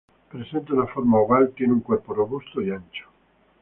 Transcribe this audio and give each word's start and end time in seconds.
Presenta 0.31 0.73
una 0.73 0.87
forma 0.87 1.19
oval, 1.19 1.53
tiene 1.55 1.73
un 1.73 1.81
cuerpo 1.81 2.15
robusto 2.15 2.59
y 2.59 2.71
ancho. 2.71 3.05